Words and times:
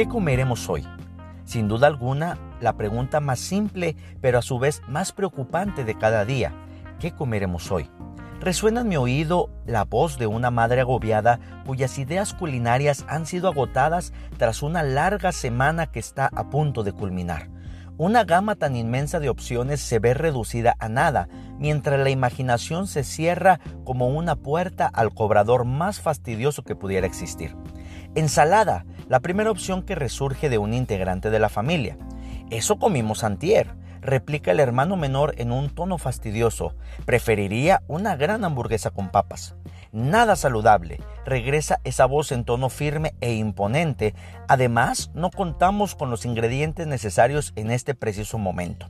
¿Qué 0.00 0.08
comeremos 0.08 0.70
hoy? 0.70 0.88
Sin 1.44 1.68
duda 1.68 1.86
alguna, 1.86 2.38
la 2.62 2.72
pregunta 2.78 3.20
más 3.20 3.38
simple, 3.38 3.96
pero 4.22 4.38
a 4.38 4.42
su 4.42 4.58
vez 4.58 4.80
más 4.88 5.12
preocupante 5.12 5.84
de 5.84 5.94
cada 5.94 6.24
día. 6.24 6.54
¿Qué 6.98 7.12
comeremos 7.12 7.70
hoy? 7.70 7.90
Resuena 8.40 8.80
en 8.80 8.88
mi 8.88 8.96
oído 8.96 9.50
la 9.66 9.84
voz 9.84 10.16
de 10.16 10.26
una 10.26 10.50
madre 10.50 10.80
agobiada 10.80 11.38
cuyas 11.66 11.98
ideas 11.98 12.32
culinarias 12.32 13.04
han 13.10 13.26
sido 13.26 13.48
agotadas 13.48 14.14
tras 14.38 14.62
una 14.62 14.82
larga 14.82 15.32
semana 15.32 15.92
que 15.92 15.98
está 15.98 16.30
a 16.34 16.48
punto 16.48 16.82
de 16.82 16.92
culminar. 16.92 17.50
Una 17.98 18.24
gama 18.24 18.54
tan 18.54 18.76
inmensa 18.76 19.20
de 19.20 19.28
opciones 19.28 19.82
se 19.82 19.98
ve 19.98 20.14
reducida 20.14 20.76
a 20.78 20.88
nada, 20.88 21.28
mientras 21.58 22.00
la 22.00 22.08
imaginación 22.08 22.86
se 22.86 23.04
cierra 23.04 23.60
como 23.84 24.08
una 24.08 24.36
puerta 24.36 24.86
al 24.86 25.12
cobrador 25.12 25.66
más 25.66 26.00
fastidioso 26.00 26.64
que 26.64 26.74
pudiera 26.74 27.06
existir. 27.06 27.54
Ensalada, 28.14 28.86
la 29.10 29.18
primera 29.18 29.50
opción 29.50 29.82
que 29.82 29.96
resurge 29.96 30.48
de 30.48 30.58
un 30.58 30.72
integrante 30.72 31.30
de 31.30 31.40
la 31.40 31.48
familia. 31.48 31.98
Eso 32.48 32.78
comimos 32.78 33.24
antier 33.24 33.74
replica 34.00 34.52
el 34.52 34.60
hermano 34.60 34.96
menor 34.96 35.34
en 35.38 35.50
un 35.50 35.68
tono 35.68 35.98
fastidioso. 35.98 36.74
Preferiría 37.04 37.82
una 37.88 38.14
gran 38.14 38.44
hamburguesa 38.44 38.92
con 38.92 39.10
papas. 39.10 39.56
Nada 39.92 40.36
saludable, 40.36 41.00
regresa 41.26 41.80
esa 41.82 42.06
voz 42.06 42.30
en 42.30 42.44
tono 42.44 42.70
firme 42.70 43.12
e 43.20 43.34
imponente. 43.34 44.14
Además, 44.46 45.10
no 45.12 45.30
contamos 45.30 45.96
con 45.96 46.08
los 46.08 46.24
ingredientes 46.24 46.86
necesarios 46.86 47.52
en 47.56 47.72
este 47.72 47.96
preciso 47.96 48.38
momento. 48.38 48.88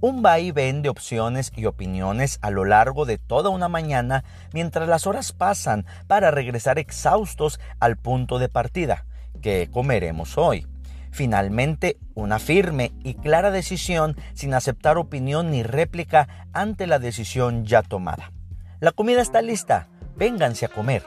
Un 0.00 0.24
va 0.24 0.40
y 0.40 0.50
ven 0.50 0.82
de 0.82 0.88
opciones 0.88 1.52
y 1.54 1.66
opiniones 1.66 2.40
a 2.42 2.50
lo 2.50 2.64
largo 2.64 3.06
de 3.06 3.18
toda 3.18 3.50
una 3.50 3.68
mañana 3.68 4.24
mientras 4.52 4.88
las 4.88 5.06
horas 5.06 5.32
pasan 5.32 5.86
para 6.08 6.32
regresar 6.32 6.80
exhaustos 6.80 7.60
al 7.78 7.96
punto 7.96 8.40
de 8.40 8.48
partida. 8.48 9.06
¿Qué 9.42 9.68
comeremos 9.72 10.38
hoy? 10.38 10.68
Finalmente, 11.10 11.98
una 12.14 12.38
firme 12.38 12.92
y 13.02 13.14
clara 13.14 13.50
decisión 13.50 14.16
sin 14.34 14.54
aceptar 14.54 14.98
opinión 14.98 15.50
ni 15.50 15.64
réplica 15.64 16.46
ante 16.52 16.86
la 16.86 17.00
decisión 17.00 17.66
ya 17.66 17.82
tomada. 17.82 18.30
La 18.78 18.92
comida 18.92 19.20
está 19.20 19.42
lista, 19.42 19.88
vénganse 20.14 20.66
a 20.66 20.68
comer. 20.68 21.02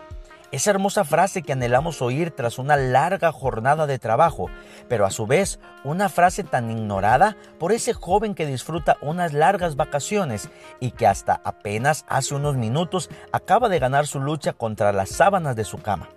Esa 0.52 0.72
hermosa 0.72 1.06
frase 1.06 1.44
que 1.44 1.54
anhelamos 1.54 2.02
oír 2.02 2.32
tras 2.32 2.60
una 2.60 2.76
larga 2.76 3.32
jornada 3.32 3.88
de 3.88 4.00
trabajo, 4.00 4.48
pero 4.90 5.06
a 5.06 5.12
su 5.12 5.28
vez 5.28 5.60
una 5.86 6.10
frase 6.10 6.44
tan 6.44 6.70
ignorada 6.70 7.38
por 7.58 7.72
ese 7.72 7.94
joven 7.94 8.36
que 8.36 8.46
disfruta 8.46 8.98
unas 9.02 9.32
largas 9.32 9.78
vacaciones 9.78 10.50
y 10.82 10.92
que 10.92 11.08
hasta 11.08 11.40
apenas 11.46 12.04
hace 12.10 12.36
unos 12.36 12.58
minutos 12.58 13.10
acaba 13.32 13.70
de 13.70 13.80
ganar 13.80 14.08
su 14.08 14.20
lucha 14.20 14.52
contra 14.52 14.92
las 14.92 15.08
sábanas 15.10 15.56
de 15.56 15.64
su 15.64 15.78
cama 15.78 16.10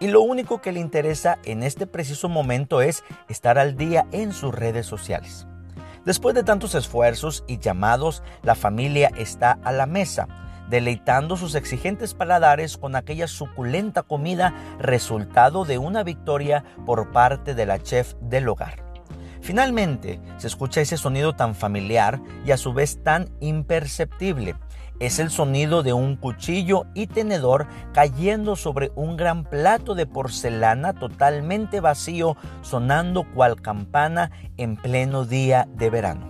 y 0.00 0.08
lo 0.08 0.20
único 0.20 0.60
que 0.60 0.72
le 0.72 0.80
interesa 0.80 1.38
en 1.44 1.62
este 1.62 1.86
preciso 1.86 2.28
momento 2.28 2.80
es 2.80 3.04
estar 3.28 3.58
al 3.58 3.76
día 3.76 4.06
en 4.12 4.32
sus 4.32 4.54
redes 4.54 4.86
sociales. 4.86 5.46
Después 6.04 6.34
de 6.34 6.44
tantos 6.44 6.74
esfuerzos 6.74 7.44
y 7.46 7.58
llamados, 7.58 8.22
la 8.42 8.54
familia 8.54 9.10
está 9.16 9.58
a 9.64 9.72
la 9.72 9.86
mesa, 9.86 10.28
deleitando 10.70 11.36
sus 11.36 11.54
exigentes 11.54 12.14
paladares 12.14 12.76
con 12.76 12.94
aquella 12.94 13.26
suculenta 13.26 14.02
comida 14.02 14.54
resultado 14.78 15.64
de 15.64 15.78
una 15.78 16.02
victoria 16.02 16.64
por 16.86 17.10
parte 17.12 17.54
de 17.54 17.66
la 17.66 17.82
chef 17.82 18.14
del 18.20 18.48
hogar. 18.48 18.84
Finalmente, 19.40 20.20
se 20.36 20.46
escucha 20.46 20.80
ese 20.80 20.96
sonido 20.96 21.34
tan 21.34 21.54
familiar 21.54 22.20
y 22.44 22.50
a 22.50 22.56
su 22.56 22.72
vez 22.72 23.02
tan 23.02 23.28
imperceptible 23.40 24.56
es 25.00 25.18
el 25.18 25.30
sonido 25.30 25.82
de 25.82 25.92
un 25.92 26.16
cuchillo 26.16 26.86
y 26.94 27.06
tenedor 27.06 27.66
cayendo 27.92 28.56
sobre 28.56 28.90
un 28.94 29.16
gran 29.16 29.44
plato 29.44 29.94
de 29.94 30.06
porcelana 30.06 30.92
totalmente 30.92 31.80
vacío, 31.80 32.36
sonando 32.62 33.24
cual 33.34 33.60
campana 33.60 34.30
en 34.56 34.76
pleno 34.76 35.24
día 35.24 35.68
de 35.74 35.90
verano. 35.90 36.28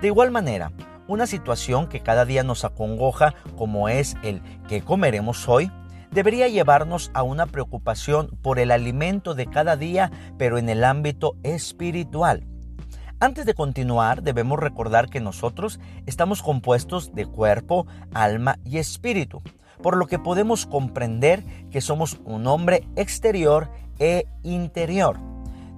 De 0.00 0.06
igual 0.06 0.30
manera, 0.30 0.72
una 1.08 1.26
situación 1.26 1.88
que 1.88 2.00
cada 2.00 2.24
día 2.24 2.42
nos 2.42 2.64
acongoja, 2.64 3.34
como 3.58 3.88
es 3.88 4.16
el 4.22 4.40
que 4.68 4.80
comeremos 4.80 5.48
hoy, 5.48 5.70
debería 6.10 6.48
llevarnos 6.48 7.10
a 7.14 7.22
una 7.22 7.46
preocupación 7.46 8.28
por 8.42 8.58
el 8.58 8.70
alimento 8.70 9.34
de 9.34 9.46
cada 9.46 9.76
día, 9.76 10.10
pero 10.38 10.58
en 10.58 10.68
el 10.68 10.84
ámbito 10.84 11.36
espiritual. 11.42 12.46
Antes 13.22 13.44
de 13.44 13.52
continuar, 13.52 14.22
debemos 14.22 14.58
recordar 14.58 15.10
que 15.10 15.20
nosotros 15.20 15.78
estamos 16.06 16.42
compuestos 16.42 17.14
de 17.14 17.26
cuerpo, 17.26 17.86
alma 18.14 18.58
y 18.64 18.78
espíritu, 18.78 19.42
por 19.82 19.98
lo 19.98 20.06
que 20.06 20.18
podemos 20.18 20.64
comprender 20.64 21.44
que 21.70 21.82
somos 21.82 22.18
un 22.24 22.46
hombre 22.46 22.88
exterior 22.96 23.68
e 23.98 24.24
interior. 24.42 25.18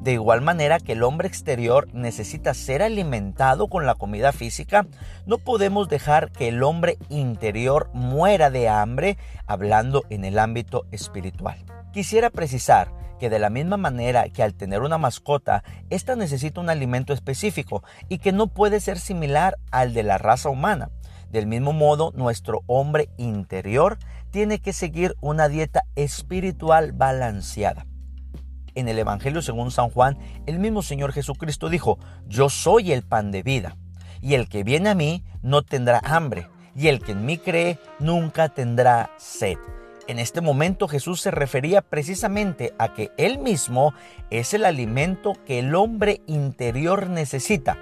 De 0.03 0.13
igual 0.13 0.41
manera 0.41 0.79
que 0.79 0.93
el 0.93 1.03
hombre 1.03 1.27
exterior 1.27 1.89
necesita 1.93 2.55
ser 2.55 2.81
alimentado 2.81 3.67
con 3.67 3.87
la 3.87 3.97
comida 3.97 4.31
física, 4.31 4.87
no 5.27 5.39
podemos 5.39 5.89
dejar 5.89 6.31
que 6.31 6.47
el 6.47 6.63
hombre 6.63 6.97
interior 7.09 7.91
muera 7.93 8.51
de 8.51 8.69
hambre 8.69 9.19
hablando 9.49 10.05
en 10.11 10.25
el 10.25 10.39
ámbito 10.39 10.87
espiritual. 10.93 11.59
Quisiera 11.93 12.31
precisar 12.31 13.02
que 13.23 13.31
de 13.31 13.39
la 13.39 13.51
misma 13.51 13.77
manera 13.77 14.29
que 14.31 14.43
al 14.43 14.53
tener 14.53 14.81
una 14.81 14.99
mascota, 14.99 15.63
ésta 15.91 16.17
necesita 16.17 16.61
un 16.61 16.69
alimento 16.69 17.13
específico 17.13 17.85
y 18.09 18.19
que 18.19 18.33
no 18.33 18.49
puede 18.49 18.81
ser 18.81 18.99
similar 18.99 19.59
al 19.71 19.95
de 19.95 20.03
la 20.03 20.19
raza 20.19 20.49
humana. 20.49 20.91
Del 21.31 21.47
mismo 21.47 21.73
modo, 21.73 22.11
nuestro 22.17 22.63
hombre 22.67 23.11
interior 23.19 23.99
tiene 24.33 24.59
que 24.59 24.73
seguir 24.73 25.15
una 25.21 25.47
dieta 25.49 25.85
espiritual 25.95 26.91
balanceada. 26.91 27.87
En 28.75 28.89
el 28.89 28.99
Evangelio 28.99 29.41
según 29.41 29.71
San 29.71 29.91
Juan, 29.91 30.19
el 30.47 30.59
mismo 30.59 30.83
Señor 30.83 31.13
Jesucristo 31.13 31.69
dijo, 31.69 32.01
yo 32.27 32.51
soy 32.51 32.91
el 32.91 33.05
pan 33.05 33.31
de 33.31 33.45
vida, 33.45 33.77
y 34.21 34.35
el 34.35 34.49
que 34.49 34.65
viene 34.65 34.89
a 34.89 34.97
mí 34.97 35.23
no 35.43 35.63
tendrá 35.63 36.01
hambre, 36.03 36.49
y 36.75 36.89
el 36.89 36.99
que 36.99 37.13
en 37.13 37.25
mí 37.25 37.39
cree 37.39 37.79
nunca 38.01 38.49
tendrá 38.49 39.11
sed. 39.17 39.59
En 40.09 40.19
este 40.19 40.41
momento 40.41 40.89
Jesús 40.89 41.21
se 41.21 41.31
refería 41.31 41.81
precisamente 41.81 42.75
a 42.79 42.93
que 42.93 43.13
Él 43.17 43.39
mismo 43.39 43.95
es 44.31 44.53
el 44.53 44.65
alimento 44.65 45.35
que 45.47 45.61
el 45.61 45.75
hombre 45.77 46.23
interior 46.27 47.09
necesita. 47.09 47.79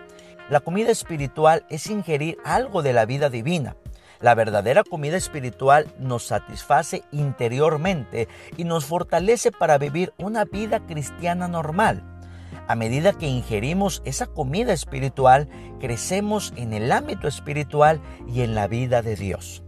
La 0.51 0.61
comida 0.61 0.91
espiritual 0.91 1.65
es 1.71 1.87
ingerir 1.87 2.37
algo 2.45 2.83
de 2.83 2.93
la 2.93 3.07
vida 3.07 3.31
divina. 3.31 3.77
La 4.21 4.35
verdadera 4.35 4.85
comida 4.85 5.17
espiritual 5.17 5.95
nos 5.99 6.25
satisface 6.25 7.05
interiormente 7.11 8.29
y 8.59 8.65
nos 8.65 8.85
fortalece 8.85 9.51
para 9.51 9.79
vivir 9.79 10.13
una 10.19 10.45
vida 10.45 10.81
cristiana 10.81 11.49
normal. 11.49 12.05
A 12.69 12.75
medida 12.75 13.15
que 13.15 13.29
ingerimos 13.29 14.03
esa 14.05 14.27
comida 14.27 14.75
espiritual, 14.75 15.49
crecemos 15.81 16.53
en 16.57 16.75
el 16.75 16.93
ámbito 16.93 17.29
espiritual 17.29 18.03
y 18.29 18.43
en 18.43 18.55
la 18.55 18.67
vida 18.67 19.01
de 19.01 19.17
Dios. 19.17 19.63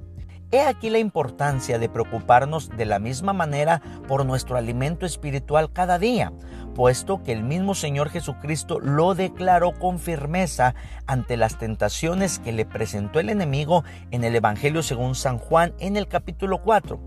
He 0.54 0.60
aquí 0.60 0.90
la 0.90 0.98
importancia 0.98 1.78
de 1.78 1.88
preocuparnos 1.88 2.68
de 2.68 2.84
la 2.84 2.98
misma 2.98 3.32
manera 3.32 3.80
por 4.06 4.26
nuestro 4.26 4.58
alimento 4.58 5.06
espiritual 5.06 5.72
cada 5.72 5.98
día, 5.98 6.30
puesto 6.74 7.22
que 7.22 7.32
el 7.32 7.42
mismo 7.42 7.74
Señor 7.74 8.10
Jesucristo 8.10 8.78
lo 8.78 9.14
declaró 9.14 9.72
con 9.72 9.98
firmeza 9.98 10.74
ante 11.06 11.38
las 11.38 11.58
tentaciones 11.58 12.38
que 12.38 12.52
le 12.52 12.66
presentó 12.66 13.18
el 13.18 13.30
enemigo 13.30 13.82
en 14.10 14.24
el 14.24 14.36
Evangelio 14.36 14.82
según 14.82 15.14
San 15.14 15.38
Juan 15.38 15.72
en 15.78 15.96
el 15.96 16.06
capítulo 16.06 16.60
4. 16.60 17.00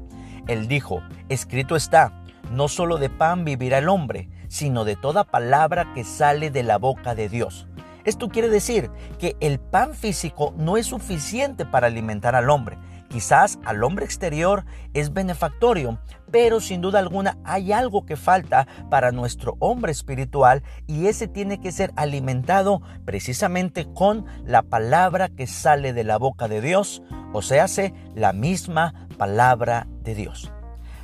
Él 0.48 0.68
dijo, 0.68 1.04
escrito 1.30 1.76
está, 1.76 2.24
no 2.50 2.68
solo 2.68 2.98
de 2.98 3.12
pan 3.12 3.46
vivirá 3.46 3.78
el 3.78 3.90
hombre, 3.90 4.28
sino 4.48 4.86
de 4.86 4.96
toda 4.96 5.24
palabra 5.24 5.94
que 5.94 6.04
sale 6.04 6.50
de 6.50 6.64
la 6.64 6.80
boca 6.80 7.14
de 7.14 7.30
Dios. 7.30 7.68
Esto 8.06 8.30
quiere 8.30 8.50
decir 8.50 8.90
que 9.20 9.36
el 9.40 9.60
pan 9.60 9.94
físico 9.94 10.54
no 10.58 10.78
es 10.78 10.88
suficiente 10.88 11.64
para 11.66 11.88
alimentar 11.88 12.36
al 12.36 12.50
hombre, 12.50 12.78
Quizás 13.16 13.60
al 13.64 13.82
hombre 13.86 14.04
exterior 14.04 14.66
es 14.94 15.14
benefactorio, 15.14 16.00
pero 16.32 16.60
sin 16.60 16.82
duda 16.82 17.00
alguna 17.00 17.38
hay 17.46 17.72
algo 17.72 18.06
que 18.06 18.18
falta 18.18 18.68
para 18.90 19.14
nuestro 19.14 19.56
hombre 19.60 19.94
espiritual 19.94 20.64
y 20.86 21.08
ese 21.08 21.30
tiene 21.30 21.62
que 21.62 21.72
ser 21.72 21.94
alimentado 21.96 22.82
precisamente 23.06 23.88
con 23.94 24.26
la 24.44 24.64
palabra 24.64 25.30
que 25.30 25.48
sale 25.48 25.94
de 25.94 26.04
la 26.04 26.18
boca 26.18 26.50
de 26.50 26.60
Dios, 26.60 27.04
o 27.32 27.42
sea, 27.42 27.64
hace 27.64 27.94
la 28.16 28.34
misma 28.34 29.08
palabra 29.18 29.88
de 30.04 30.14
Dios. 30.14 30.52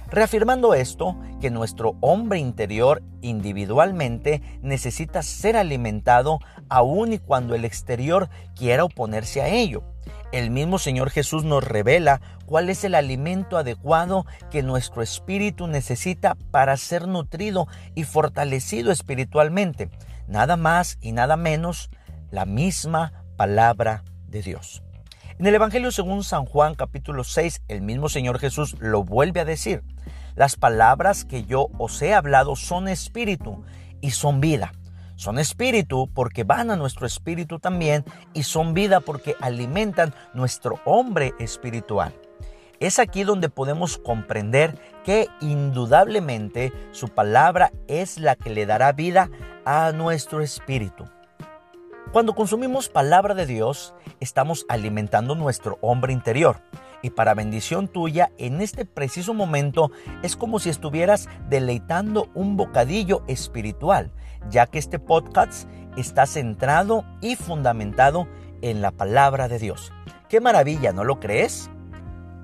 Reafirmando 0.10 0.74
esto, 0.74 1.18
que 1.40 1.50
nuestro 1.50 1.96
hombre 2.02 2.40
interior 2.40 3.02
individualmente 3.22 4.42
necesita 4.62 5.24
ser 5.24 5.56
alimentado 5.56 6.40
aun 6.68 7.14
y 7.14 7.20
cuando 7.20 7.56
el 7.56 7.64
exterior 7.64 8.28
quiera 8.54 8.84
oponerse 8.84 9.42
a 9.42 9.48
ello. 9.48 9.91
El 10.32 10.50
mismo 10.50 10.80
Señor 10.80 11.10
Jesús 11.10 11.44
nos 11.44 11.62
revela 11.62 12.22
cuál 12.46 12.70
es 12.70 12.86
el 12.86 12.96
alimento 12.96 13.58
adecuado 13.58 14.26
que 14.50 14.64
nuestro 14.64 15.02
espíritu 15.02 15.68
necesita 15.68 16.36
para 16.52 16.78
ser 16.78 17.06
nutrido 17.06 17.68
y 17.96 18.06
fortalecido 18.06 18.94
espiritualmente. 18.94 19.90
Nada 20.28 20.56
más 20.56 20.98
y 21.02 21.12
nada 21.12 21.36
menos 21.36 21.90
la 22.30 22.46
misma 22.46 23.26
palabra 23.36 24.06
de 24.28 24.42
Dios. 24.42 24.84
En 25.38 25.48
el 25.48 25.56
Evangelio 25.56 25.92
según 25.92 26.24
San 26.24 26.46
Juan 26.46 26.76
capítulo 26.76 27.26
6, 27.26 27.64
el 27.68 27.82
mismo 27.82 28.08
Señor 28.08 28.40
Jesús 28.40 28.78
lo 28.80 29.04
vuelve 29.04 29.42
a 29.42 29.46
decir. 29.46 29.84
Las 30.36 30.56
palabras 30.56 31.26
que 31.26 31.44
yo 31.44 31.68
os 31.78 32.02
he 32.02 32.14
hablado 32.14 32.56
son 32.56 32.88
espíritu 32.88 33.66
y 34.00 34.12
son 34.12 34.40
vida. 34.40 34.72
Son 35.22 35.38
espíritu 35.38 36.10
porque 36.16 36.44
van 36.44 36.72
a 36.72 36.76
nuestro 36.76 37.06
espíritu 37.06 37.60
también 37.60 38.04
y 38.34 38.42
son 38.42 38.74
vida 38.74 39.02
porque 39.02 39.36
alimentan 39.40 40.16
nuestro 40.34 40.80
hombre 40.84 41.36
espiritual. 41.38 42.12
Es 42.80 42.98
aquí 42.98 43.24
donde 43.24 43.48
podemos 43.48 44.00
comprender 44.00 44.82
que 45.06 45.28
indudablemente 45.40 46.74
su 46.90 47.08
palabra 47.10 47.72
es 47.88 48.18
la 48.18 48.36
que 48.36 48.50
le 48.50 48.66
dará 48.66 48.94
vida 48.94 49.30
a 49.64 49.92
nuestro 49.92 50.42
espíritu. 50.42 51.06
Cuando 52.12 52.34
consumimos 52.34 52.90
palabra 52.90 53.36
de 53.36 53.46
Dios, 53.46 53.94
estamos 54.20 54.66
alimentando 54.70 55.36
nuestro 55.36 55.78
hombre 55.82 56.14
interior. 56.14 56.64
Y 57.02 57.10
para 57.12 57.34
bendición 57.34 57.88
tuya, 57.88 58.32
en 58.38 58.62
este 58.62 58.86
preciso 58.86 59.34
momento 59.34 59.92
es 60.22 60.36
como 60.36 60.60
si 60.60 60.70
estuvieras 60.70 61.28
deleitando 61.50 62.30
un 62.36 62.58
bocadillo 62.58 63.24
espiritual, 63.28 64.12
ya 64.50 64.68
que 64.68 64.80
este 64.80 65.00
podcast 65.00 65.68
está 65.98 66.26
centrado 66.26 67.04
y 67.22 67.36
fundamentado 67.36 68.28
en 68.62 68.82
la 68.82 68.92
palabra 68.92 69.48
de 69.48 69.60
Dios. 69.60 69.92
¡Qué 70.30 70.40
maravilla! 70.40 70.94
¿No 70.94 71.04
lo 71.04 71.20
crees? 71.20 71.70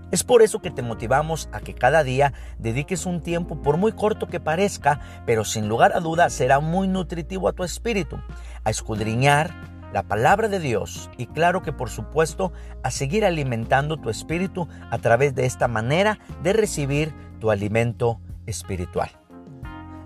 Es 0.09 0.23
por 0.23 0.41
eso 0.41 0.61
que 0.61 0.71
te 0.71 0.81
motivamos 0.81 1.49
a 1.51 1.59
que 1.59 1.73
cada 1.73 2.03
día 2.03 2.33
dediques 2.59 3.05
un 3.05 3.21
tiempo, 3.21 3.61
por 3.61 3.75
muy 3.75 3.91
corto 3.91 4.27
que 4.27 4.39
parezca, 4.39 5.01
pero 5.25 5.43
sin 5.43 5.67
lugar 5.67 5.91
a 5.95 5.99
duda 5.99 6.29
será 6.29 6.61
muy 6.61 6.87
nutritivo 6.87 7.49
a 7.49 7.53
tu 7.53 7.63
espíritu, 7.63 8.17
a 8.63 8.69
escudriñar 8.69 9.76
la 9.93 10.03
palabra 10.03 10.47
de 10.47 10.59
Dios 10.59 11.09
y 11.17 11.27
claro 11.27 11.61
que 11.61 11.73
por 11.73 11.89
supuesto 11.89 12.51
a 12.83 12.91
seguir 12.91 13.25
alimentando 13.25 13.97
tu 13.97 14.09
espíritu 14.09 14.67
a 14.91 14.97
través 14.97 15.35
de 15.35 15.45
esta 15.45 15.67
manera 15.67 16.19
de 16.43 16.53
recibir 16.53 17.13
tu 17.39 17.51
alimento 17.51 18.19
espiritual. 18.45 19.09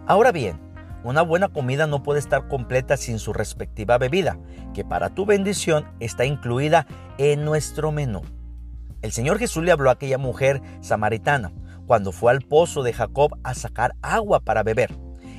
Ahora 0.08 0.32
bien, 0.32 0.60
una 1.04 1.24
buena 1.24 1.50
comida 1.50 1.88
no 1.88 2.04
puede 2.04 2.20
estar 2.20 2.48
completa 2.48 2.96
sin 2.96 3.18
su 3.18 3.34
respectiva 3.34 3.98
bebida, 3.98 4.38
que 4.74 4.86
para 4.86 5.10
tu 5.10 5.26
bendición 5.26 5.86
está 6.00 6.26
incluida 6.26 6.86
en 7.18 7.44
nuestro 7.44 7.92
menú. 7.92 8.22
El 9.02 9.12
Señor 9.12 9.40
Jesús 9.40 9.64
le 9.64 9.72
habló 9.72 9.90
a 9.90 9.94
aquella 9.94 10.20
mujer 10.20 10.62
samaritana 10.82 11.52
cuando 11.88 12.12
fue 12.12 12.32
al 12.32 12.42
pozo 12.42 12.84
de 12.84 12.94
Jacob 12.94 13.36
a 13.44 13.56
sacar 13.56 13.96
agua 14.02 14.42
para 14.42 14.62
beber. 14.62 14.96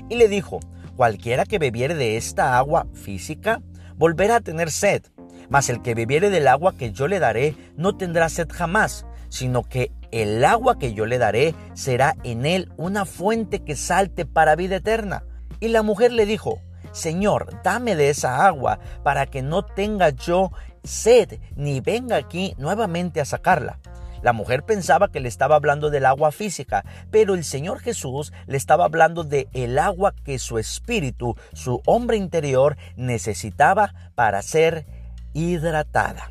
Y 0.08 0.16
le 0.16 0.26
dijo, 0.26 0.58
cualquiera 0.96 1.46
que 1.46 1.60
bebiere 1.60 1.94
de 1.94 2.16
esta 2.16 2.58
agua 2.58 2.88
física, 2.92 3.62
volverá 4.02 4.34
a 4.34 4.40
tener 4.40 4.72
sed. 4.72 5.04
Mas 5.48 5.68
el 5.68 5.80
que 5.80 5.94
bebiere 5.94 6.28
del 6.28 6.48
agua 6.48 6.76
que 6.76 6.90
yo 6.90 7.06
le 7.06 7.20
daré, 7.20 7.54
no 7.76 7.96
tendrá 7.96 8.28
sed 8.28 8.48
jamás, 8.50 9.06
sino 9.28 9.62
que 9.62 9.92
el 10.10 10.44
agua 10.44 10.76
que 10.76 10.92
yo 10.92 11.06
le 11.06 11.18
daré 11.18 11.54
será 11.74 12.16
en 12.24 12.44
él 12.44 12.72
una 12.76 13.04
fuente 13.04 13.60
que 13.60 13.76
salte 13.76 14.26
para 14.26 14.56
vida 14.56 14.74
eterna. 14.74 15.22
Y 15.60 15.68
la 15.68 15.84
mujer 15.84 16.10
le 16.10 16.26
dijo, 16.26 16.58
Señor, 16.90 17.60
dame 17.62 17.94
de 17.94 18.10
esa 18.10 18.44
agua 18.44 18.80
para 19.04 19.26
que 19.26 19.40
no 19.40 19.64
tenga 19.64 20.08
yo 20.08 20.50
sed 20.82 21.38
ni 21.54 21.78
venga 21.78 22.16
aquí 22.16 22.56
nuevamente 22.58 23.20
a 23.20 23.24
sacarla. 23.24 23.78
La 24.22 24.32
mujer 24.32 24.62
pensaba 24.62 25.10
que 25.10 25.20
le 25.20 25.28
estaba 25.28 25.56
hablando 25.56 25.90
del 25.90 26.06
agua 26.06 26.30
física, 26.30 26.84
pero 27.10 27.34
el 27.34 27.44
Señor 27.44 27.80
Jesús 27.80 28.32
le 28.46 28.56
estaba 28.56 28.84
hablando 28.84 29.24
de 29.24 29.48
el 29.52 29.78
agua 29.78 30.14
que 30.24 30.38
su 30.38 30.58
espíritu, 30.58 31.36
su 31.52 31.82
hombre 31.86 32.16
interior 32.16 32.76
necesitaba 32.96 33.94
para 34.14 34.40
ser 34.42 34.86
hidratada. 35.32 36.30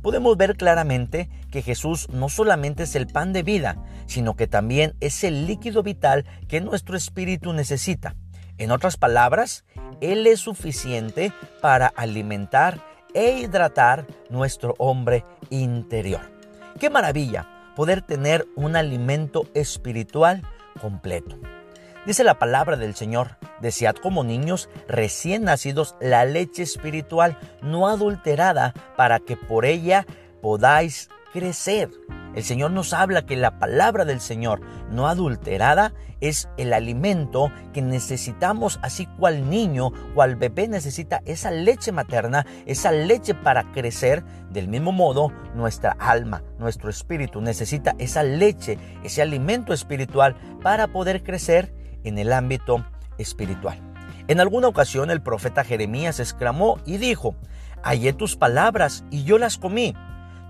Podemos 0.00 0.36
ver 0.38 0.56
claramente 0.56 1.28
que 1.50 1.60
Jesús 1.60 2.08
no 2.08 2.30
solamente 2.30 2.84
es 2.84 2.94
el 2.94 3.06
pan 3.06 3.34
de 3.34 3.42
vida, 3.42 3.76
sino 4.06 4.34
que 4.34 4.46
también 4.46 4.94
es 5.00 5.22
el 5.24 5.46
líquido 5.46 5.82
vital 5.82 6.24
que 6.48 6.62
nuestro 6.62 6.96
espíritu 6.96 7.52
necesita. 7.52 8.16
En 8.56 8.70
otras 8.70 8.96
palabras, 8.96 9.64
Él 10.00 10.26
es 10.26 10.40
suficiente 10.40 11.32
para 11.60 11.88
alimentar 11.88 12.80
e 13.12 13.40
hidratar 13.40 14.06
nuestro 14.30 14.74
hombre 14.78 15.24
interior. 15.50 16.39
Qué 16.78 16.90
maravilla 16.90 17.72
poder 17.74 18.02
tener 18.02 18.46
un 18.56 18.76
alimento 18.76 19.46
espiritual 19.54 20.42
completo. 20.80 21.38
Dice 22.06 22.24
la 22.24 22.38
palabra 22.38 22.76
del 22.76 22.94
Señor, 22.94 23.36
desead 23.60 23.96
como 23.96 24.24
niños 24.24 24.70
recién 24.88 25.44
nacidos 25.44 25.96
la 26.00 26.24
leche 26.24 26.62
espiritual 26.62 27.38
no 27.62 27.88
adulterada 27.88 28.72
para 28.96 29.18
que 29.18 29.36
por 29.36 29.66
ella 29.66 30.06
podáis 30.40 31.10
crecer. 31.32 31.90
El 32.34 32.44
Señor 32.44 32.70
nos 32.70 32.92
habla 32.92 33.26
que 33.26 33.36
la 33.36 33.58
palabra 33.58 34.04
del 34.04 34.20
Señor 34.20 34.60
no 34.90 35.08
adulterada 35.08 35.92
es 36.20 36.48
el 36.58 36.72
alimento 36.72 37.50
que 37.72 37.82
necesitamos, 37.82 38.78
así 38.82 39.06
cual 39.06 39.48
niño, 39.48 39.90
cual 40.14 40.36
bebé 40.36 40.68
necesita 40.68 41.22
esa 41.24 41.50
leche 41.50 41.92
materna, 41.92 42.46
esa 42.66 42.92
leche 42.92 43.34
para 43.34 43.72
crecer. 43.72 44.22
Del 44.50 44.68
mismo 44.68 44.92
modo, 44.92 45.32
nuestra 45.54 45.96
alma, 45.98 46.42
nuestro 46.58 46.90
espíritu 46.90 47.40
necesita 47.40 47.94
esa 47.98 48.22
leche, 48.22 48.78
ese 49.02 49.22
alimento 49.22 49.72
espiritual 49.72 50.36
para 50.62 50.88
poder 50.88 51.22
crecer 51.22 51.72
en 52.04 52.18
el 52.18 52.32
ámbito 52.32 52.84
espiritual. 53.18 53.78
En 54.28 54.40
alguna 54.40 54.68
ocasión 54.68 55.10
el 55.10 55.22
profeta 55.22 55.64
Jeremías 55.64 56.20
exclamó 56.20 56.78
y 56.86 56.98
dijo, 56.98 57.34
hallé 57.82 58.12
tus 58.12 58.36
palabras 58.36 59.04
y 59.10 59.24
yo 59.24 59.38
las 59.38 59.58
comí 59.58 59.94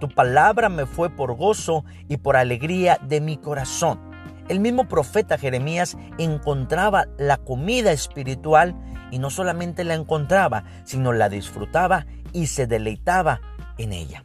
tu 0.01 0.09
palabra 0.09 0.69
me 0.69 0.87
fue 0.87 1.11
por 1.11 1.37
gozo 1.37 1.85
y 2.09 2.17
por 2.17 2.37
alegría 2.37 2.99
de 3.07 3.21
mi 3.21 3.37
corazón. 3.37 4.01
El 4.49 4.59
mismo 4.59 4.89
profeta 4.89 5.39
Jeremías 5.39 5.97
encontraba 6.19 7.07
la 7.19 7.37
comida 7.37 7.93
espiritual 7.93 8.75
y 9.13 9.21
no 9.21 9.31
solamente 9.31 9.85
la 9.85 9.95
encontraba, 9.95 10.65
sino 10.85 11.13
la 11.13 11.29
disfrutaba 11.29 12.07
y 12.33 12.47
se 12.49 12.67
deleitaba 12.67 13.41
en 13.79 13.93
ella. 13.93 14.25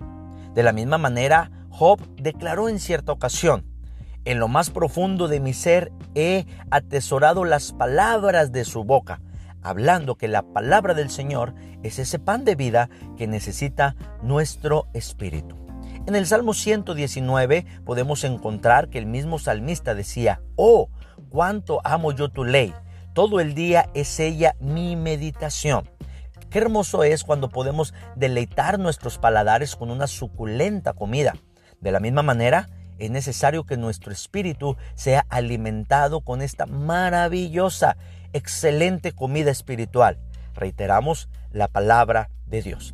De 0.56 0.63
la 0.63 0.72
misma 0.72 0.98
manera, 0.98 1.51
Job 1.69 2.00
declaró 2.16 2.69
en 2.69 2.80
cierta 2.80 3.12
ocasión, 3.12 3.66
en 4.24 4.39
lo 4.39 4.48
más 4.48 4.72
profundo 4.72 5.27
de 5.27 5.39
mi 5.39 5.54
ser 5.54 5.92
he 6.16 6.45
atesorado 6.72 7.45
las 7.45 7.74
palabras 7.74 8.51
de 8.51 8.66
su 8.66 8.83
boca, 8.83 9.22
hablando 9.62 10.16
que 10.16 10.27
la 10.27 10.42
palabra 10.42 10.94
del 10.94 11.10
Señor 11.10 11.54
es 11.83 12.00
ese 12.00 12.18
pan 12.18 12.45
de 12.45 12.56
vida 12.56 12.89
que 13.18 13.27
necesita 13.27 13.95
nuestro 14.24 14.88
espíritu. 14.94 15.65
En 16.07 16.16
el 16.16 16.28
Salmo 16.28 16.54
119 16.54 17.66
podemos 17.84 18.24
encontrar 18.25 18.90
que 18.90 19.00
el 19.00 19.07
mismo 19.07 19.40
salmista 19.40 19.96
decía, 19.96 20.40
oh, 20.56 20.90
cuánto 21.30 21.82
amo 21.84 22.12
yo 22.12 22.30
tu 22.30 22.44
ley, 22.44 22.75
todo 23.13 23.39
el 23.39 23.56
día 23.56 23.89
es 23.96 24.20
ella 24.20 24.56
mi 24.60 24.96
meditación. 24.96 25.89
Qué 26.51 26.60
hermoso 26.60 27.03
es 27.03 27.24
cuando 27.24 27.50
podemos 27.50 27.96
deleitar 28.15 28.77
nuestros 28.77 29.18
paladares 29.18 29.75
con 29.75 29.89
una 29.89 30.06
suculenta 30.06 30.94
comida. 30.94 31.34
De 31.82 31.91
la 31.91 32.00
misma 32.00 32.22
manera, 32.22 32.70
es 33.00 33.10
necesario 33.10 33.65
que 33.65 33.75
nuestro 33.75 34.12
espíritu 34.12 34.77
sea 34.94 35.25
alimentado 35.30 36.22
con 36.22 36.44
esta 36.44 36.68
maravillosa, 36.68 37.98
excelente 38.32 39.12
comida 39.12 39.50
espiritual. 39.50 40.20
Reiteramos 40.53 41.30
la 41.51 41.68
palabra 41.68 42.30
de 42.46 42.62
Dios. 42.62 42.94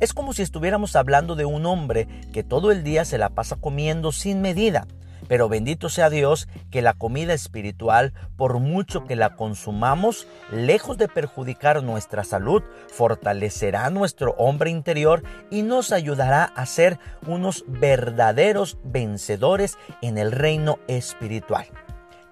Es 0.00 0.14
como 0.14 0.32
si 0.32 0.40
estuviéramos 0.40 0.96
hablando 0.96 1.36
de 1.36 1.44
un 1.44 1.66
hombre 1.66 2.08
que 2.32 2.42
todo 2.42 2.72
el 2.72 2.82
día 2.82 3.04
se 3.04 3.18
la 3.18 3.28
pasa 3.28 3.56
comiendo 3.56 4.12
sin 4.12 4.40
medida. 4.40 4.86
Pero 5.28 5.50
bendito 5.50 5.90
sea 5.90 6.08
Dios 6.08 6.48
que 6.70 6.80
la 6.80 6.94
comida 6.94 7.34
espiritual, 7.34 8.14
por 8.36 8.58
mucho 8.58 9.04
que 9.04 9.14
la 9.14 9.36
consumamos, 9.36 10.26
lejos 10.50 10.96
de 10.96 11.06
perjudicar 11.06 11.82
nuestra 11.82 12.24
salud, 12.24 12.62
fortalecerá 12.88 13.90
nuestro 13.90 14.32
hombre 14.38 14.70
interior 14.70 15.22
y 15.50 15.62
nos 15.62 15.92
ayudará 15.92 16.44
a 16.44 16.64
ser 16.64 16.98
unos 17.26 17.64
verdaderos 17.68 18.78
vencedores 18.82 19.76
en 20.00 20.16
el 20.16 20.32
reino 20.32 20.78
espiritual. 20.88 21.66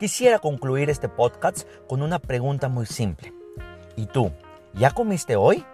Quisiera 0.00 0.38
concluir 0.38 0.88
este 0.88 1.10
podcast 1.10 1.68
con 1.86 2.00
una 2.00 2.18
pregunta 2.18 2.68
muy 2.68 2.86
simple. 2.86 3.34
¿Y 3.94 4.06
tú, 4.06 4.32
ya 4.72 4.90
comiste 4.90 5.36
hoy? 5.36 5.64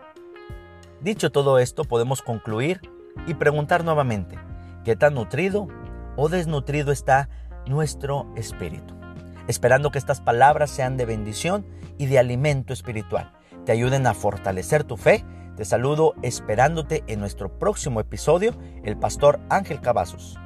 Dicho 1.05 1.31
todo 1.31 1.59
esto, 1.59 1.85
podemos 1.85 2.23
concluir 2.23 2.81
y 3.27 3.35
preguntar 3.35 3.85
nuevamente, 3.85 4.39
¿qué 4.87 4.97
tan 4.97 5.13
nutrido 5.13 5.69
o 6.17 6.31
desnutrido 6.31 6.93
está 6.93 7.29
nuestro 7.67 8.27
espíritu? 8.37 8.95
Esperando 9.47 9.91
que 9.91 9.99
estas 9.99 10.23
palabras 10.23 10.71
sean 10.71 10.97
de 10.97 11.05
bendición 11.05 11.67
y 11.99 12.07
de 12.07 12.19
alimento 12.19 12.73
espiritual, 12.73 13.35
te 13.67 13.73
ayuden 13.73 14.07
a 14.07 14.15
fortalecer 14.15 14.85
tu 14.85 14.97
fe. 14.97 15.23
Te 15.59 15.67
saludo 15.67 16.15
esperándote 16.23 17.05
en 17.07 17.21
nuestro 17.21 17.59
próximo 17.59 18.01
episodio, 18.01 18.55
el 18.83 18.97
pastor 18.97 19.41
Ángel 19.51 19.83
Cavazos. 19.83 20.39